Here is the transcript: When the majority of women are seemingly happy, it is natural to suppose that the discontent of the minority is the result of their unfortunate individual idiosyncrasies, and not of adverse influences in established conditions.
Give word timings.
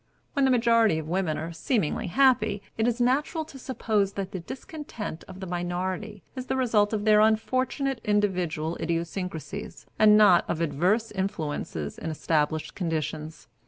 When 0.33 0.45
the 0.45 0.49
majority 0.49 0.97
of 0.97 1.07
women 1.07 1.37
are 1.37 1.53
seemingly 1.53 2.07
happy, 2.07 2.63
it 2.75 2.87
is 2.87 2.99
natural 2.99 3.45
to 3.45 3.59
suppose 3.59 4.13
that 4.13 4.31
the 4.31 4.39
discontent 4.39 5.23
of 5.27 5.39
the 5.41 5.45
minority 5.45 6.23
is 6.35 6.47
the 6.47 6.55
result 6.57 6.91
of 6.91 7.05
their 7.05 7.19
unfortunate 7.19 8.01
individual 8.03 8.77
idiosyncrasies, 8.77 9.85
and 9.99 10.17
not 10.17 10.43
of 10.49 10.59
adverse 10.59 11.11
influences 11.11 11.99
in 11.99 12.09
established 12.09 12.73
conditions. 12.73 13.47